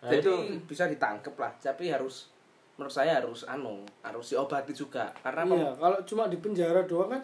nah, 0.00 0.08
jadi 0.08 0.22
itu 0.22 0.32
bisa 0.64 0.84
ditangkep 0.86 1.34
lah 1.34 1.52
tapi 1.54 1.88
harus 1.88 2.32
menurut 2.72 2.88
saya 2.90 3.20
harus 3.20 3.44
anu 3.44 3.84
harus 4.00 4.26
diobati 4.26 4.72
juga 4.72 5.12
karena 5.20 5.44
Iya, 5.46 5.70
kalau 5.76 5.98
cuma 6.02 6.24
di 6.24 6.38
penjara 6.38 6.80
doang 6.82 7.10
kan 7.10 7.20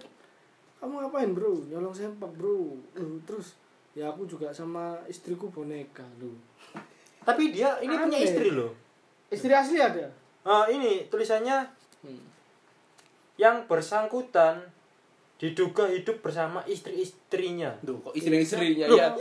kamu 0.76 0.92
ngapain 1.00 1.32
bro 1.32 1.56
nyolong 1.64 1.88
sempak 1.90 2.28
bro 2.30 2.76
Loh, 2.92 3.16
terus 3.24 3.56
ya 3.92 4.04
aku 4.06 4.28
juga 4.28 4.52
sama 4.52 5.00
istriku 5.06 5.48
boneka 5.48 6.04
lu 6.14 6.36
tapi 7.18 7.48
dia 7.48 7.80
ini 7.80 7.96
punya 7.96 8.12
Aneh. 8.12 8.28
istri 8.28 8.52
loh 8.52 8.68
istri 9.32 9.52
asli 9.52 9.78
ada 9.82 10.06
Ah, 10.46 10.70
ini 10.70 11.10
tulisannya 11.10 11.66
hmm. 12.06 12.22
yang 13.34 13.66
bersangkutan 13.66 14.62
diduga 15.36 15.84
hidup 15.90 16.22
bersama 16.24 16.62
istri-istrinya 16.64 17.74
Duh, 17.84 18.00
kok 18.00 18.14
istri-istrinya 18.16 18.88
Loh, 18.88 18.96
ya 18.96 19.12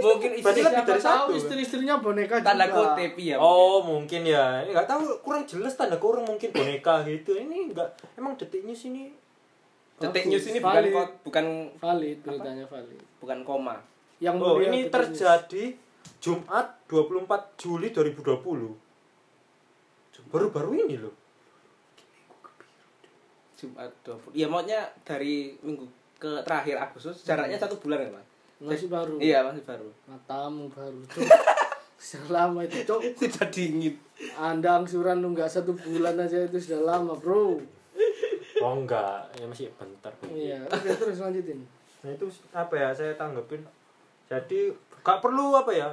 mungkin 0.00 0.38
Berarti 0.40 0.64
istri 0.64 0.64
lebih 0.64 0.84
dari 0.86 1.00
Siapa 1.02 1.10
tahu 1.12 1.28
satu. 1.28 1.36
istri-istrinya 1.36 1.94
boneka 2.00 2.40
tanda 2.40 2.64
juga 2.70 2.96
kutip 2.96 3.12
ya 3.20 3.36
Oh 3.36 3.84
mungkin 3.84 4.22
ya, 4.24 4.64
ini 4.64 4.70
nggak 4.72 4.88
tahu 4.88 5.02
kurang 5.20 5.44
jelas 5.44 5.76
tanda 5.76 5.98
kurung 6.00 6.24
mungkin 6.24 6.54
boneka 6.56 7.04
gitu. 7.04 7.36
Ini 7.36 7.74
nggak, 7.74 7.88
emang 8.16 8.38
detiknya 8.40 8.72
sini. 8.72 9.12
detik 10.02 10.26
news 10.26 10.46
ini 10.50 10.58
bukan 10.58 10.82
valid. 10.82 11.10
bukan 11.22 11.46
valid 11.78 12.18
beritanya 12.26 12.66
valid 12.66 12.98
bukan 13.22 13.38
koma 13.46 13.78
yang 14.18 14.34
Oh 14.42 14.58
ini 14.58 14.90
terjadi 14.90 15.78
Jumat 16.18 16.74
24 16.90 17.22
Juli 17.54 17.94
2020. 17.94 18.81
Baru-baru 20.32 20.76
ini 20.76 20.96
loh. 21.00 21.14
Jumat 23.62 23.94
20 24.02 24.34
ya 24.34 24.50
maunya 24.50 24.90
dari 25.06 25.54
minggu 25.62 25.86
ke 26.18 26.42
terakhir 26.42 26.82
Agustus 26.82 27.22
jaraknya 27.22 27.54
satu 27.54 27.78
bulan 27.78 28.02
ya 28.02 28.10
mas? 28.10 28.26
Masih 28.58 28.90
baru. 28.90 29.22
Iya 29.22 29.46
masih 29.46 29.62
baru. 29.62 29.86
Matamu 30.10 30.66
baru 30.66 30.98
cok 31.06 31.30
selama 32.02 32.62
itu 32.66 32.82
cok 32.82 33.00
sudah 33.22 33.46
dingin. 33.54 33.94
Anda 34.34 34.82
angsuran 34.82 35.22
nunggak 35.22 35.46
satu 35.46 35.78
bulan 35.78 36.18
aja 36.18 36.42
itu 36.42 36.58
sudah 36.58 36.82
lama 36.82 37.14
bro. 37.14 37.62
Oh 38.62 38.74
enggak, 38.78 39.26
ya 39.38 39.46
masih 39.46 39.70
bentar. 39.74 40.10
iya 40.30 40.62
oke 40.66 40.86
terus 40.86 41.18
lanjutin. 41.18 41.66
Nah 42.02 42.10
itu 42.14 42.26
apa 42.54 42.74
ya? 42.74 42.88
Saya 42.94 43.14
tanggepin. 43.14 43.62
Jadi 44.26 44.74
nggak 45.02 45.18
perlu 45.18 45.54
apa 45.54 45.70
ya 45.74 45.90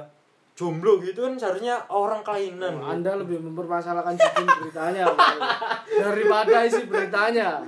jomblo 0.60 1.00
gitu 1.00 1.24
kan 1.24 1.40
seharusnya 1.40 1.80
orang 1.88 2.20
kelainan. 2.20 2.76
Oh, 2.76 2.92
anda 2.92 3.16
lebih 3.16 3.40
mempermasalahkan 3.40 4.12
judul 4.12 4.44
beritanya 4.60 5.08
daripada 5.88 6.68
isi 6.68 6.84
beritanya 6.84 7.64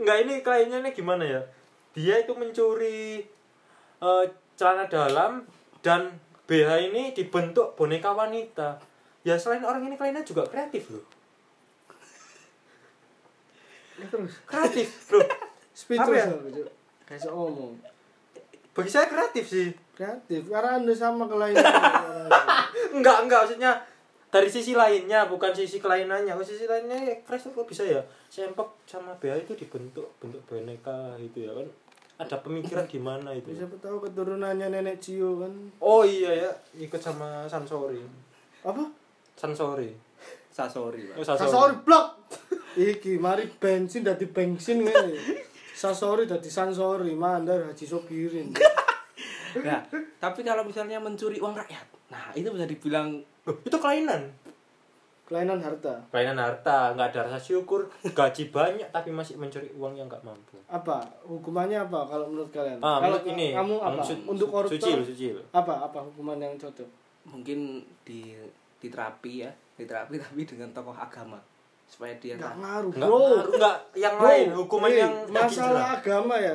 Enggak 0.00 0.16
ini 0.24 0.40
ini 0.40 0.90
gimana 0.96 1.28
ya? 1.28 1.44
Dia 1.92 2.24
itu 2.24 2.32
mencuri 2.32 3.20
eh, 4.00 4.24
celana 4.56 4.88
dalam 4.88 5.44
dan 5.84 6.16
BH 6.48 6.88
ini 6.88 7.12
dibentuk 7.12 7.76
boneka 7.76 8.16
wanita. 8.16 8.80
Ya 9.20 9.36
selain 9.36 9.60
orang 9.60 9.84
ini 9.84 10.00
kliennya 10.00 10.24
juga 10.24 10.48
kreatif 10.48 10.88
loh. 10.88 11.04
Ya, 13.96 14.06
terus 14.12 14.40
Kreatif, 14.44 14.88
Bro. 15.08 15.24
speechless 15.72 16.28
ya? 16.28 16.68
kayak 17.08 17.32
ngomong 17.32 17.80
Bagi 18.76 18.90
saya 18.92 19.08
kreatif 19.08 19.48
sih. 19.48 19.72
Kreatif 19.96 20.52
karena 20.52 20.78
anda 20.78 20.92
sama 20.92 21.24
kelainan. 21.24 21.64
Enggak, 22.96 23.24
enggak 23.24 23.40
maksudnya 23.48 23.72
dari 24.28 24.48
sisi 24.52 24.76
lainnya 24.76 25.24
bukan 25.26 25.50
sisi 25.56 25.80
kelainannya. 25.80 26.36
Kalau 26.36 26.44
sisi 26.44 26.68
lainnya 26.68 26.96
ya, 26.96 27.14
fresh 27.24 27.48
kok 27.48 27.64
bisa 27.64 27.82
ya. 27.82 28.04
Sempak 28.28 28.68
sama 28.84 29.16
BH 29.16 29.48
itu 29.48 29.52
dibentuk 29.56 30.12
bentuk 30.20 30.44
boneka 30.44 31.16
gitu 31.16 31.48
ya 31.48 31.52
kan. 31.56 31.66
Ada 32.20 32.40
pemikiran 32.40 32.84
gimana 32.92 33.32
itu. 33.32 33.52
siapa 33.52 33.76
tahu 33.80 34.04
keturunannya 34.04 34.72
nenek 34.72 35.00
Cio 35.00 35.40
kan 35.40 35.52
Oh 35.80 36.04
iya 36.04 36.32
ya, 36.32 36.50
ikut 36.76 37.00
sama 37.00 37.44
Sansori. 37.48 38.00
apa 38.64 38.84
Sansori. 39.36 39.92
sasori 40.48 41.12
Oh, 41.12 41.20
pak 41.20 41.36
Sasori 41.36 41.74
blok. 41.84 42.06
Iki 42.92 43.20
mari 43.20 43.44
bensin 43.60 44.04
dadi 44.04 44.24
bensin 44.28 44.84
ngene. 44.84 45.16
Sasori 45.76 46.24
dadi 46.24 46.48
sansori, 46.48 47.12
mandar 47.12 47.68
Haji 47.68 47.84
Sobirin. 47.84 48.56
Nah 49.62 49.80
tapi 50.18 50.40
kalau 50.40 50.62
misalnya 50.62 50.98
mencuri 50.98 51.38
uang 51.38 51.54
rakyat 51.54 51.86
nah 52.06 52.28
itu 52.32 52.48
bisa 52.48 52.64
dibilang 52.64 53.08
itu 53.46 53.76
kelainan. 53.76 54.26
Kelainan 55.22 55.58
harta. 55.58 55.90
Kelainan 56.08 56.38
harta, 56.38 56.94
nggak 56.94 57.10
ada 57.10 57.26
rasa 57.26 57.38
syukur, 57.40 57.82
gaji 58.04 58.46
banyak 58.48 58.86
tapi 58.90 59.10
masih 59.10 59.34
mencuri 59.34 59.66
uang 59.74 59.94
yang 59.94 60.06
nggak 60.06 60.22
mampu. 60.22 60.54
Apa? 60.66 61.02
Hukumannya 61.22 61.78
apa 61.80 62.06
kalau 62.06 62.30
menurut 62.30 62.46
kalian? 62.50 62.78
Ah, 62.78 62.98
kalau 62.98 63.18
menurut 63.18 63.34
ini 63.34 63.50
kamu 63.50 63.74
apa? 63.76 64.02
su- 64.02 64.22
Untuk 64.22 64.46
koruptor 64.46 64.78
Suci, 64.78 64.90
loh, 64.94 65.02
suci. 65.02 65.26
loh. 65.34 65.42
apa? 65.50 65.82
Apa 65.82 65.98
hukuman 66.00 66.38
yang 66.38 66.54
cocok? 66.54 66.86
mungkin 67.26 67.82
di 68.06 68.38
di 68.78 68.86
terapi 68.86 69.42
ya 69.42 69.50
di 69.74 69.82
terapi 69.82 70.14
tapi 70.22 70.46
dengan 70.46 70.70
tokoh 70.70 70.94
agama 70.94 71.34
supaya 71.86 72.14
dia 72.18 72.38
Enggak 72.38 72.54
tahu 72.54 72.62
ngaruh, 72.62 72.90
Nggak, 72.90 73.02
Bro. 73.02 73.18
ngaruh, 73.18 73.54
nggak 73.58 73.76
yang 73.98 74.14
Bro, 74.14 74.26
lain, 74.26 74.48
hukuman 74.54 74.90
yang 74.92 75.12
masalah 75.26 75.84
agama 75.98 76.34
ya. 76.38 76.54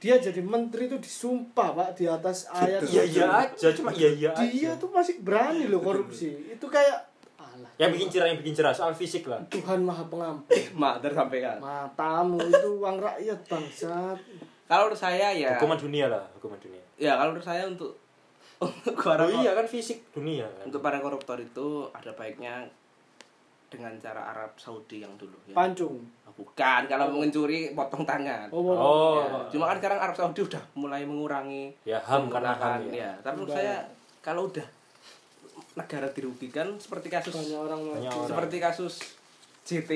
Dia 0.00 0.16
jadi 0.16 0.40
menteri 0.40 0.88
itu 0.88 0.96
disumpah, 0.96 1.68
Pak, 1.70 1.88
di 1.94 2.08
atas 2.08 2.48
ayat. 2.48 2.80
Iya 2.82 3.02
iya 3.04 3.24
aja, 3.44 3.68
cuma 3.70 3.92
iya 3.92 4.08
iya 4.08 4.30
Dia 4.32 4.72
aja. 4.72 4.80
tuh 4.80 4.88
masih 4.88 5.20
berani 5.20 5.68
loh 5.68 5.78
korupsi. 5.78 6.32
Itu 6.48 6.66
kayak 6.66 7.04
alah. 7.36 7.68
Yang 7.76 7.90
bikin 7.94 8.08
cerah, 8.10 8.26
yang 8.26 8.38
bikin 8.40 8.54
cerah 8.54 8.72
soal 8.72 8.92
fisik 8.92 9.24
lah. 9.24 9.44
Tuhan 9.46 9.80
Maha 9.80 10.02
Pengampun. 10.02 10.48
mak 10.74 10.98
tersampaikan 10.98 11.60
Matamu 11.60 12.40
itu 12.40 12.68
uang 12.74 12.96
rakyat 12.98 13.40
bangsat. 13.44 14.16
kalau 14.64 14.86
menurut 14.86 14.96
saya 14.98 15.28
ya 15.30 15.52
Hukuman 15.54 15.76
dunia 15.76 16.06
lah, 16.06 16.24
hukuman 16.32 16.56
dunia. 16.56 16.80
ya 16.96 17.14
kalau 17.14 17.34
menurut 17.34 17.44
saya 17.44 17.66
untuk 17.66 17.92
untuk 18.60 18.94
para 18.94 19.24
Oh 19.24 19.32
iya 19.36 19.52
kan 19.52 19.64
fisik 19.64 20.00
dunia 20.10 20.46
kan. 20.46 20.68
untuk 20.68 20.80
para 20.80 20.96
koruptor 20.96 21.36
itu 21.36 21.84
ada 21.90 22.12
baiknya 22.12 22.64
dengan 23.66 23.94
cara 23.96 24.30
Arab 24.30 24.56
Saudi 24.56 24.98
yang 24.98 25.12
dulu 25.14 25.36
ya. 25.44 25.52
Pancung. 25.52 26.02
Bukan 26.32 26.80
kalau 26.84 27.08
mau 27.08 27.20
mencuri 27.20 27.70
potong 27.70 28.02
tangan 28.02 28.46
Oh, 28.48 28.62
Oh. 28.66 29.14
Ya, 29.16 29.48
cuma 29.48 29.64
kan 29.66 29.76
sekarang 29.76 29.98
Arab 29.98 30.14
Saudi 30.14 30.40
udah 30.42 30.62
mulai 30.72 31.02
mengurangi 31.02 31.74
Ya 31.82 31.98
ham 32.00 32.26
karena 32.26 32.52
ham 32.52 32.80
ya. 32.86 32.92
ya. 33.00 33.10
Tapi 33.20 33.34
menurut 33.36 33.52
saya 33.52 33.76
kalau 34.20 34.46
udah 34.46 34.66
negara 35.72 36.08
dirugikan 36.08 36.74
seperti 36.76 37.08
kasus 37.08 37.30
banyak 37.30 37.58
orang 37.58 37.80
mati. 37.80 37.94
Banyak 37.96 38.12
orang. 38.12 38.28
seperti 38.28 38.56
kasus 38.58 38.94
JT 39.62 39.90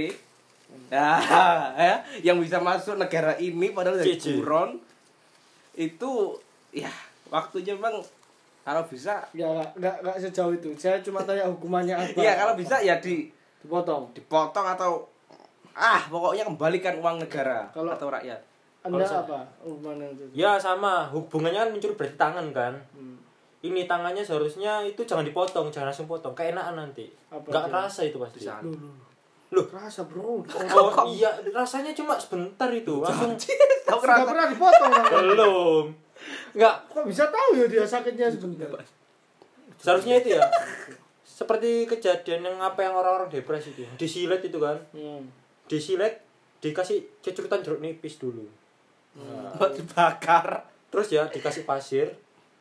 ya, 0.89 1.11
ya 1.81 1.95
yang 2.23 2.39
bisa 2.39 2.57
masuk 2.59 2.95
negara 2.95 3.35
ini 3.37 3.71
padahal 3.71 3.97
dari 3.97 4.15
buron 4.17 4.81
itu 5.73 6.11
ya 6.71 6.91
waktunya 7.27 7.75
bang 7.75 7.99
kalau 8.63 8.81
bisa 8.83 9.21
Ya 9.31 9.45
enggak, 9.47 9.71
enggak, 9.77 9.97
enggak 10.01 10.17
sejauh 10.23 10.53
itu. 10.53 10.73
Saya 10.75 10.97
cuma 10.99 11.21
tanya 11.21 11.45
hukumannya 11.45 11.93
apa. 12.01 12.17
ya 12.17 12.33
kalau 12.35 12.55
bisa 12.55 12.81
ya 12.81 12.97
di 12.97 13.29
dipotong. 13.61 14.09
dipotong 14.13 14.67
atau 14.67 15.05
ah 15.75 16.01
pokoknya 16.07 16.47
kembalikan 16.47 16.95
uang 16.99 17.19
negara 17.21 17.67
Kalau- 17.71 17.93
atau 17.93 18.09
rakyat 18.09 18.41
anda 18.85 19.01
Kalau 19.01 19.25
apa 19.25 19.41
hukuman 19.65 19.97
yang 19.97 20.13
itu 20.13 20.25
Ya 20.37 20.61
sama, 20.61 21.09
hubungannya 21.09 21.57
kan 21.57 21.71
mencuri 21.73 21.97
berarti 21.97 22.21
tangan 22.21 22.53
kan. 22.53 22.77
Hmm. 22.93 23.17
Ini 23.65 23.89
tangannya 23.89 24.21
seharusnya 24.21 24.85
itu 24.85 25.01
jangan 25.01 25.25
dipotong, 25.25 25.73
jangan 25.73 25.89
langsung 25.89 26.05
potong. 26.05 26.37
Keenakan 26.37 26.77
nanti. 26.77 27.09
Apa 27.33 27.49
Enggak 27.49 27.65
dia? 27.65 27.75
rasa 27.81 28.01
itu 28.05 28.21
pasti. 28.21 28.45
Loh, 28.45 28.61
loh. 28.77 28.93
Loh. 29.57 29.67
rasa 29.73 30.05
bro 30.05 30.45
Oh 30.45 31.09
iya, 31.09 31.33
rasanya 31.49 31.97
cuma 31.97 32.21
sebentar 32.21 32.69
itu. 32.69 33.01
Langsung 33.01 33.33
kerasa. 33.89 34.29
pernah 34.29 34.47
dipotong 34.53 34.93
belum. 34.93 35.85
Enggak, 36.53 36.77
kok 36.85 37.05
bisa 37.09 37.25
tahu 37.33 37.57
ya 37.57 37.65
dia 37.65 37.85
sakitnya 37.89 38.29
sebentar 38.29 38.69
seharusnya 39.81 40.21
itu 40.21 40.37
ya. 40.37 40.45
Seperti 41.25 41.89
kejadian 41.89 42.45
yang 42.45 42.57
apa 42.61 42.85
yang 42.85 42.93
orang-orang 42.93 43.33
depresi 43.33 43.73
itu. 43.73 43.89
Disilet 43.97 44.45
itu 44.45 44.61
kan. 44.61 44.77
hmm. 44.93 45.44
Disilet 45.67 46.21
dikasih 46.61 47.21
cecurutan 47.21 47.61
jeruk 47.61 47.81
nipis 47.81 48.17
dulu. 48.17 48.45
Buat 49.57 49.77
dibakar. 49.77 50.65
Terus 50.89 51.09
ya 51.11 51.27
dikasih 51.27 51.65
pasir 51.65 52.09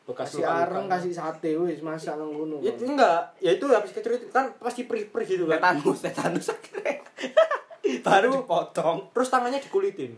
bekas 0.04 0.36
kasih 0.36 0.44
areng 0.44 0.92
kasih 0.92 1.16
sate 1.16 1.56
wis 1.56 1.80
masak 1.80 2.20
nang 2.20 2.28
ngono 2.28 2.60
Ya, 2.60 2.76
itu 2.76 2.84
enggak, 2.84 3.24
ya 3.40 3.56
itu 3.56 3.64
habis 3.72 3.96
kecurut 3.96 4.20
kan 4.36 4.52
pasti 4.60 4.84
perih-perih 4.84 5.24
gitu 5.24 5.48
kan. 5.48 5.80
Tetanus, 5.80 6.04
tetanus 6.04 6.48
akhirnya. 6.54 7.00
Baru 8.04 8.44
dipotong. 8.44 9.08
Terus 9.16 9.32
tangannya 9.32 9.64
dikulitin. 9.64 10.12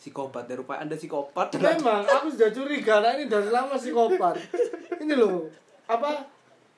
Psikopat 0.00 0.48
ya 0.48 0.56
rupanya 0.56 0.88
Anda 0.88 0.96
psikopat. 0.96 1.56
memang 1.56 2.04
aku 2.04 2.32
sudah 2.32 2.52
curiga 2.52 3.00
nah 3.00 3.16
ini 3.16 3.24
dari 3.24 3.48
lama 3.48 3.72
psikopat 3.72 4.36
ini 5.00 5.16
loh 5.16 5.48
apa 5.84 6.24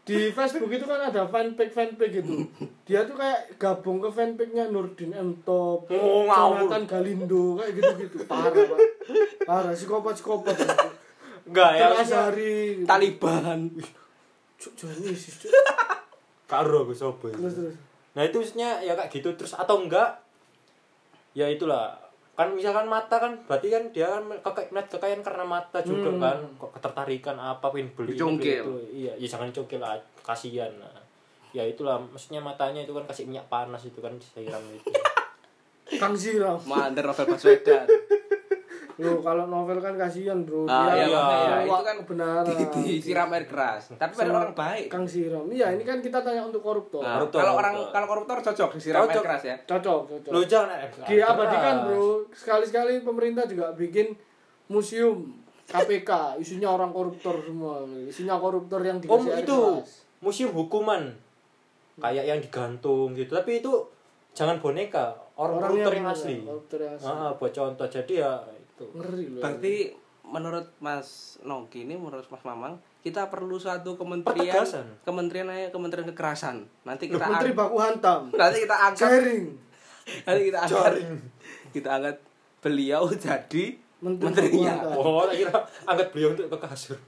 di 0.06 0.30
Facebook 0.30 0.70
itu 0.70 0.86
kan 0.86 1.10
ada 1.10 1.26
fanpage 1.26 1.74
fanpage 1.74 2.22
gitu. 2.22 2.46
Dia 2.86 3.02
tuh 3.02 3.18
kayak 3.18 3.58
gabung 3.58 3.98
ke 3.98 4.06
fanpage-nya 4.06 4.70
Nurdin 4.70 5.10
M. 5.10 5.42
Top 5.42 5.90
Oh. 5.90 6.30
Jonathan 6.30 6.86
Galindo 6.86 7.58
kayak 7.58 7.74
gitu 7.74 7.92
gitu 8.06 8.16
parah 8.30 8.54
pak. 8.54 8.78
Parah 9.42 9.74
psikopat 9.74 10.14
psikopat 10.14 10.54
Enggak 11.46 11.70
ya, 11.74 11.90
hari 12.30 12.86
Taliban. 12.86 13.70
cuk 14.62 14.72
sih 15.18 15.32
cuk. 15.42 15.50
Karo 16.46 16.86
aku 16.86 16.94
terus 16.94 17.54
terus. 17.58 17.74
Nah, 18.14 18.22
itu 18.22 18.38
maksudnya 18.38 18.78
ya 18.86 18.94
kayak 18.94 19.10
gitu. 19.10 19.34
Terus 19.34 19.58
atau 19.58 19.82
enggak 19.82 20.22
ya 21.34 21.50
itulah 21.50 22.05
kan 22.36 22.52
misalkan 22.52 22.84
mata 22.84 23.16
kan 23.16 23.32
berarti 23.48 23.72
kan 23.72 23.84
dia 23.90 24.06
kan 24.06 24.28
kakak 24.44 24.68
melihat 24.68 24.88
kekayaan 24.92 25.24
karena 25.24 25.44
mata 25.48 25.80
juga 25.80 26.12
Hmm. 26.12 26.20
kan 26.20 26.38
kok 26.60 26.70
ketertarikan 26.76 27.36
apa 27.40 27.66
pengen 27.72 27.88
beli 27.96 28.12
itu. 28.60 28.72
iya 28.92 29.12
ya 29.16 29.26
jangan 29.26 29.48
congkel 29.50 29.80
lah 29.80 29.96
kasihan 30.20 30.68
nah. 30.76 31.00
ya 31.50 31.64
itulah 31.64 31.96
maksudnya 31.96 32.44
matanya 32.44 32.84
itu 32.84 32.92
kan 32.92 33.08
kasih 33.08 33.24
minyak 33.24 33.48
panas 33.48 33.88
itu 33.88 34.04
kan 34.04 34.12
siram 34.20 34.60
itu 34.68 34.92
Kang 36.02 36.18
Siram 36.18 36.58
Mandar 36.66 37.06
novel 37.06 37.30
Baswedan. 37.30 37.86
Loh, 38.96 39.20
kalau 39.20 39.44
novel 39.44 39.76
kan 39.76 39.92
kasihan, 39.94 40.40
Bro. 40.40 40.64
Ah, 40.64 40.88
Dia 40.88 41.04
iya, 41.04 41.20
iya. 41.20 41.56
itu 41.62 41.84
kan 41.84 41.96
kebenaran. 42.00 42.44
Di, 42.46 42.64
disiram 42.72 43.28
air 43.30 43.44
keras. 43.44 43.92
Tapi 43.92 44.08
pada 44.10 44.30
orang 44.32 44.52
baik. 44.52 44.88
Kang 44.88 45.04
Siram. 45.04 45.44
Iya, 45.46 45.68
ini 45.70 45.82
kan 45.82 46.00
kita 46.00 46.18
tanya 46.18 46.40
untuk 46.42 46.60
koruptor. 46.60 47.00
Nah, 47.00 47.20
Koruptor, 47.20 47.38
kalau 47.38 47.52
orang 47.54 47.74
kalau 47.90 48.06
koruptor 48.06 48.36
cocok 48.42 48.70
disiram 48.72 49.02
air 49.02 49.08
Cocok. 49.10 49.22
keras 49.22 49.42
ya. 49.44 49.56
Cocok, 49.62 50.00
cocok. 50.08 50.30
lo 50.30 50.40
jangan 50.42 50.68
eh, 50.78 50.88
Diabadikan. 51.04 51.74
Bro. 51.84 52.04
Sekali-sekali 52.30 52.92
pemerintah 53.00 53.44
juga 53.44 53.70
bikin 53.70 54.16
museum 54.66 55.28
KPK, 55.66 56.10
isinya 56.38 56.72
orang 56.72 56.88
koruptor 56.90 57.36
semua. 57.38 57.84
Isinya 58.02 58.36
koruptor 58.36 58.80
yang 58.80 58.96
Oh 59.02 59.18
dikasih 59.18 59.30
air 59.30 59.42
itu 59.42 59.58
keras. 59.76 59.90
museum 60.18 60.52
hukuman 60.52 61.02
kayak 61.96 62.24
yang 62.24 62.38
digantung 62.38 63.12
gitu 63.12 63.32
tapi 63.32 63.58
itu 63.58 63.72
jangan 64.30 64.56
boneka 64.56 65.16
orang 65.34 65.56
koruptor 65.58 65.90
yang 65.90 66.04
benar, 66.04 66.12
asli 66.14 66.36
Koruptor 66.38 66.78
yang 66.78 66.92
asli. 66.94 67.08
ah 67.08 67.32
buat 67.32 67.48
contoh 67.50 67.88
jadi 67.88 68.14
ya 68.20 68.32
itu 68.76 68.84
Ngeri 68.92 69.24
loh. 69.30 69.40
Berarti 69.40 69.74
menurut 70.22 70.66
Mas 70.78 71.08
Nogi 71.40 71.82
ini 71.82 71.94
menurut 71.94 72.26
Mas 72.26 72.42
Mamang 72.42 72.76
kita 73.00 73.26
perlu 73.26 73.56
suatu 73.56 73.94
kementerian 73.94 74.52
Pertegasan. 74.52 74.86
kementerian 75.00 75.46
aja 75.46 75.70
kementerian 75.70 76.06
kekerasan. 76.06 76.56
Nanti 76.82 77.06
kita 77.06 77.24
Menteri 77.24 77.50
baku 77.52 77.76
hantam. 77.78 78.28
nanti 78.30 78.58
kita 78.60 78.76
angkat 78.76 79.08
Sharing. 79.08 79.44
nanti 80.22 80.42
kita 80.44 80.58
angkat 80.60 80.92
kita 81.72 81.88
angkat 81.90 82.16
beliau 82.58 83.06
jadi 83.08 83.64
Menteri 83.96 84.24
menterinya. 84.26 84.74
oh 84.92 85.24
tak 85.24 85.36
kira 85.36 85.54
angkat 85.84 86.08
beliau 86.10 86.30
untuk 86.32 86.52
ke 86.52 86.58
kasur 86.60 86.98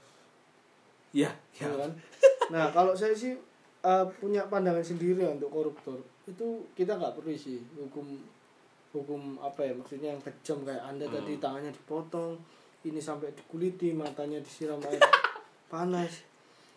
Ya, 1.11 1.33
Ya 1.55 1.65
ya. 1.65 1.73
kan? 1.75 1.91
Nah, 2.49 2.69
kalau 2.69 2.93
saya 2.93 3.13
sih 3.13 3.33
eh, 3.81 4.05
punya 4.17 4.45
pandangan 4.45 4.85
sendiri 4.85 5.17
ya 5.19 5.31
untuk 5.31 5.49
koruptor. 5.49 5.97
Itu 6.25 6.69
kita 6.73 6.95
nggak 6.95 7.17
perlu 7.17 7.33
sih 7.33 7.65
hukum 7.75 8.05
hukum 8.91 9.37
apa 9.37 9.61
ya 9.61 9.73
maksudnya 9.73 10.09
yang 10.11 10.21
kejam 10.21 10.63
kayak 10.63 10.81
Anda 10.81 11.05
Hmm. 11.05 11.15
tadi 11.15 11.33
tangannya 11.37 11.71
dipotong, 11.71 12.33
ini 12.83 12.97
sampai 12.99 13.29
dikuliti, 13.31 13.93
matanya 13.93 14.39
disiram 14.39 14.81
air 14.83 14.99
panas. 15.73 16.25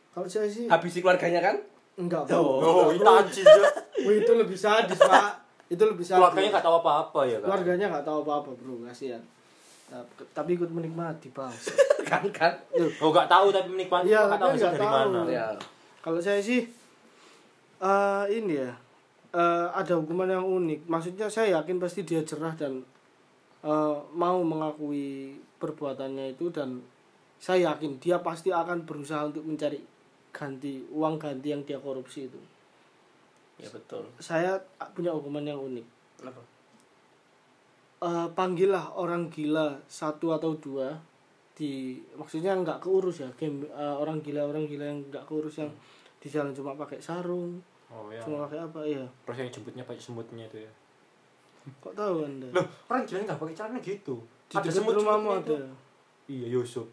Kalau 0.10 0.28
saya 0.28 0.46
sih 0.46 0.68
Habisi 0.68 1.00
keluarganya 1.00 1.40
kan? 1.42 1.56
enggak. 1.94 2.28
Oh, 2.30 2.60
Bro. 2.60 2.68
oh 2.68 2.88
Enggak, 2.90 3.32
itu 3.32 3.48
ya 4.28 4.34
lebih 4.36 4.56
sadis, 4.56 4.98
Pak. 4.98 5.32
Itu 5.68 5.84
lebih 5.86 6.02
sadis. 6.02 6.20
keluarganya 6.20 6.50
nggak 6.52 6.66
tahu 6.66 6.76
apa-apa 6.78 7.20
ya 7.24 7.38
kan 7.38 7.48
Keluarganya 7.48 7.86
nggak 7.90 8.06
tahu 8.06 8.18
apa-apa, 8.22 8.50
Bro. 8.54 8.74
Kasihan. 8.84 9.24
Nah, 9.88 10.04
tapi 10.32 10.56
ikut 10.56 10.68
menikmati, 10.68 11.32
Bang. 11.32 11.52
kan 12.10 12.24
kan. 12.30 12.54
oh 12.98 13.08
nggak 13.10 13.28
tahu 13.28 13.48
tapi 13.50 13.68
menikmati 13.70 14.10
Iya, 14.10 14.28
nggak 14.28 14.36
tahu 14.38 14.50
nggak 14.54 14.74
dari 14.74 14.84
tahu. 14.84 14.92
mana 14.92 15.20
Ya. 15.26 15.48
Kalau 16.02 16.20
saya 16.20 16.42
sih 16.42 16.68
eh 17.80 18.24
ini 18.30 18.54
ya 18.58 18.72
eh, 19.34 19.68
ada 19.72 19.94
hukuman 19.98 20.30
yang 20.30 20.46
unik. 20.46 20.88
Maksudnya 20.88 21.28
saya 21.28 21.60
yakin 21.60 21.78
pasti 21.80 22.04
dia 22.04 22.22
cerah 22.24 22.56
dan 22.56 22.84
eh, 23.64 23.98
mau 24.16 24.40
mengakui 24.44 25.40
perbuatannya 25.60 26.36
itu 26.36 26.52
dan 26.52 26.82
saya 27.42 27.74
yakin 27.74 27.98
dia 27.98 28.22
pasti 28.22 28.54
akan 28.54 28.86
berusaha 28.86 29.30
untuk 29.30 29.46
mencari 29.46 29.82
ganti 30.32 30.86
uang 30.94 31.18
ganti 31.18 31.48
yang 31.52 31.64
dia 31.66 31.82
korupsi 31.82 32.30
itu. 32.30 32.40
Ya 33.62 33.70
betul. 33.70 34.10
Saya 34.18 34.58
punya 34.94 35.14
hukuman 35.14 35.46
yang 35.46 35.60
unik. 35.62 35.86
Kenapa? 36.22 36.42
Eh, 38.02 38.28
panggillah 38.34 38.98
orang 38.98 39.30
gila 39.30 39.78
satu 39.86 40.34
atau 40.34 40.58
dua 40.58 40.98
di 41.54 42.02
maksudnya 42.18 42.58
nggak 42.58 42.82
keurus 42.82 43.22
ya 43.22 43.30
game 43.38 43.62
eh, 43.70 43.96
orang 44.02 44.26
gila 44.26 44.50
orang 44.50 44.66
gila 44.66 44.90
yang 44.90 45.06
nggak 45.14 45.30
keurus 45.30 45.62
yang 45.62 45.70
di 46.18 46.26
jalan 46.26 46.50
cuma 46.58 46.74
pakai 46.74 46.98
sarung 46.98 47.62
oh 47.92 48.08
ya 48.08 48.24
cuma 48.24 48.48
pakai 48.48 48.60
apa? 48.64 48.80
Ya 48.88 49.04
terus 49.28 49.38
yang 49.38 49.52
jemputnya 49.52 49.84
pakai 49.84 50.02
semutnya 50.02 50.44
itu 50.48 50.58
ya? 50.64 50.72
Kok 51.84 51.94
tahu 51.94 52.26
anda? 52.26 52.50
Loh 52.50 52.66
orang 52.90 53.04
jalan 53.06 53.24
nggak 53.30 53.40
pakai 53.40 53.56
celana 53.56 53.80
gitu. 53.84 54.16
Di 54.50 54.56
dekat 54.58 54.96
rumahmu 54.96 55.30
ada? 55.44 55.60
Iya 56.26 56.48
Yusuf. 56.58 56.88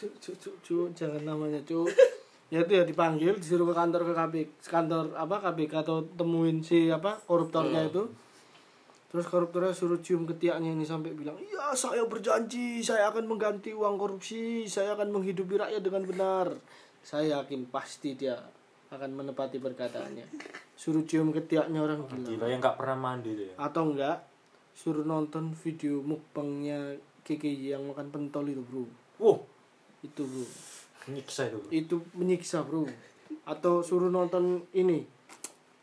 Cuk 0.00 0.12
cuk 0.22 0.56
cuk 0.64 0.88
jangan 0.96 1.22
namanya 1.28 1.60
cuk. 1.68 1.90
Ya 2.50 2.64
itu 2.64 2.72
ya 2.72 2.82
dipanggil 2.82 3.36
disuruh 3.38 3.68
ke 3.70 3.74
kantor 3.76 4.10
ke 4.10 4.12
KPK 4.16 4.50
kantor 4.66 5.04
apa 5.14 5.36
KPK 5.38 5.86
atau 5.86 6.02
temuin 6.16 6.64
si 6.64 6.88
apa 6.88 7.20
koruptornya 7.28 7.86
itu. 7.86 8.08
Terus 9.10 9.26
koruptornya 9.26 9.74
suruh 9.74 9.98
cium 9.98 10.22
ketiaknya 10.26 10.70
ini 10.70 10.86
sampai 10.86 11.12
bilang 11.12 11.34
iya 11.38 11.74
saya 11.74 12.06
berjanji 12.06 12.78
saya 12.80 13.10
akan 13.10 13.26
mengganti 13.26 13.74
uang 13.74 13.98
korupsi 13.98 14.66
saya 14.70 14.94
akan 14.94 15.14
menghidupi 15.14 15.58
rakyat 15.58 15.82
dengan 15.82 16.02
benar. 16.06 16.46
Saya 17.04 17.42
yakin 17.42 17.68
pasti 17.68 18.16
dia 18.16 18.38
akan 18.90 19.10
menepati 19.14 19.62
perkataannya. 19.62 20.26
Suruh 20.74 21.06
cium 21.06 21.30
ketiaknya 21.30 21.78
orang 21.78 22.02
gila. 22.10 22.26
Gila 22.34 22.46
yang 22.50 22.58
nggak 22.58 22.76
pernah 22.78 22.98
mandi 22.98 23.30
tuh 23.38 23.46
ya? 23.46 23.54
Atau 23.54 23.94
enggak 23.94 24.26
suruh 24.74 25.06
nonton 25.06 25.54
video 25.54 26.02
mukbangnya 26.02 26.98
KKY 27.22 27.78
yang 27.78 27.86
makan 27.86 28.10
pentol 28.10 28.50
itu 28.50 28.62
bro. 28.66 28.84
Wow 29.22 29.46
itu 30.02 30.22
bro. 30.26 30.46
Nyiksa 31.10 31.52
itu 31.54 31.58
itu 31.70 31.96
menyiksa 32.18 32.66
bro. 32.66 32.88
Atau 33.46 33.86
suruh 33.86 34.10
nonton 34.10 34.66
ini 34.74 35.06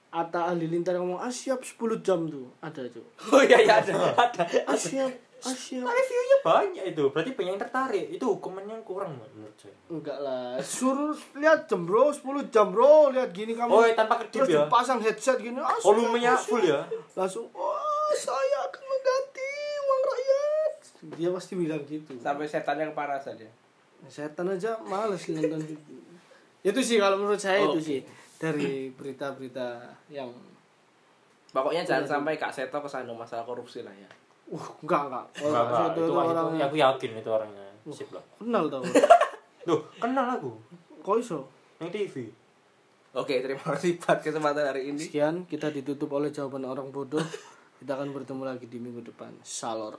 Atta 0.07 0.47
Halilintar 0.47 0.95
ngomong 0.95 1.19
ah 1.19 1.27
siap 1.27 1.59
10 1.61 1.99
jam 1.99 2.31
tuh. 2.31 2.47
Ada 2.63 2.87
tuh 2.87 3.03
Oh 3.35 3.43
iya 3.43 3.59
iya 3.59 3.83
ada. 3.83 3.91
ada. 4.23 4.43
ah 4.63 4.77
siap 4.77 5.11
ah 5.43 5.53
siap. 5.53 5.85
Tapi 5.85 6.01
view-nya 6.09 6.37
banyak 6.41 6.83
itu. 6.95 7.03
Berarti 7.11 7.31
banyak 7.35 7.51
yang 7.53 7.61
tertarik. 7.61 8.05
Itu 8.09 8.25
hukumannya 8.39 8.73
yang 8.79 8.85
kurang 8.87 9.19
menurut 9.19 9.53
saya. 9.59 9.75
Enggak 9.91 10.17
lah. 10.23 10.57
Suruh 10.63 11.13
lihat 11.37 11.69
jam 11.69 11.83
bro 11.85 12.09
10 12.09 12.49
jam 12.49 12.71
bro. 12.71 13.11
Lihat 13.13 13.29
gini 13.35 13.53
kamu. 13.53 13.69
Oh 13.69 13.83
tanpa 13.93 14.23
kedip 14.23 14.47
terus 14.47 14.49
ya. 14.49 14.65
dipasang 14.65 14.99
headset 15.03 15.37
gini. 15.37 15.59
Ah, 15.59 15.75
siap, 15.77 15.85
volumenya 15.85 16.33
ah, 16.33 16.39
full 16.39 16.63
ya? 16.63 16.81
Langsung 17.13 17.45
wah 17.53 18.11
saya 18.15 18.65
akan 18.71 18.83
mengganti 18.87 19.51
uang 19.83 20.01
rakyat. 20.07 20.73
Dia 21.19 21.29
pasti 21.35 21.53
bilang 21.53 21.81
gitu. 21.85 22.11
Sampai 22.17 22.47
setan 22.47 22.79
yang 22.79 22.95
parah 22.95 23.19
saja. 23.19 23.45
setan 24.07 24.45
aja 24.45 24.77
males 24.85 25.25
nonton 25.33 25.57
gitu. 25.67 25.93
itu 26.61 26.79
sih 26.85 26.97
kalau 27.01 27.17
menurut 27.17 27.41
saya 27.41 27.65
Oh, 27.65 27.73
itu 27.73 27.81
sih 27.81 27.99
dari 28.37 28.93
berita-berita 28.93 29.97
yang 30.13 30.29
Pokoknya 31.47 31.81
jangan 31.81 32.05
sampai 32.05 32.35
Kak 32.35 32.53
Seto 32.53 32.77
kesandung 32.83 33.17
masalah 33.17 33.47
korupsi 33.47 33.81
lah 33.81 33.95
ya. 33.95 34.09
uh 34.51 34.67
enggak 34.83 35.09
enggak. 35.09 35.25
Enggak 35.41 35.63
itu, 35.63 35.83
itu, 35.89 36.01
itu, 36.05 36.13
orang 36.13 36.59
aku 36.59 36.75
yakin 36.77 37.11
itu 37.17 37.29
orangnya. 37.31 37.65
Sip 37.87 38.09
lah. 38.11 38.23
kenal 38.37 38.67
tau. 38.67 38.83
Duh, 39.67 39.81
kenal 39.97 40.27
aku? 40.37 40.51
Kok 41.01 41.17
iso? 41.17 41.39
Yang 41.79 41.91
TV 41.95 42.15
Oke, 43.17 43.41
terima 43.41 43.63
kasih 43.73 43.97
buat 43.97 44.19
kesempatan 44.21 44.69
hari 44.69 44.93
ini. 44.93 45.01
sekian 45.01 45.49
kita 45.49 45.73
ditutup 45.73 46.11
oleh 46.13 46.29
jawaban 46.29 46.67
orang 46.69 46.93
bodoh. 46.93 47.23
Kita 47.81 47.97
akan 47.97 48.13
bertemu 48.13 48.43
lagi 48.45 48.69
di 48.69 48.77
minggu 48.77 49.01
depan. 49.01 49.33
Salor 49.41 49.97